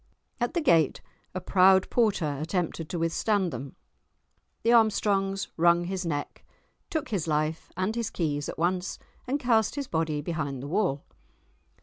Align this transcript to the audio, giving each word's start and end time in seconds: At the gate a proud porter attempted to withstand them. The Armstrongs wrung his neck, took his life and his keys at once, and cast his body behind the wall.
At 0.39 0.55
the 0.55 0.61
gate 0.61 0.99
a 1.35 1.39
proud 1.39 1.87
porter 1.91 2.39
attempted 2.41 2.89
to 2.89 2.97
withstand 2.97 3.53
them. 3.53 3.75
The 4.63 4.73
Armstrongs 4.73 5.49
wrung 5.57 5.83
his 5.83 6.07
neck, 6.07 6.43
took 6.89 7.09
his 7.09 7.27
life 7.27 7.71
and 7.77 7.95
his 7.95 8.09
keys 8.09 8.49
at 8.49 8.57
once, 8.57 8.97
and 9.27 9.39
cast 9.39 9.75
his 9.75 9.85
body 9.87 10.19
behind 10.19 10.63
the 10.63 10.67
wall. 10.67 11.03